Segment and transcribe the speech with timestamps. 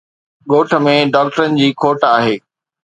[0.49, 2.35] ڳوٺ ۾ ڊاڪٽرن جي کوٽ آهي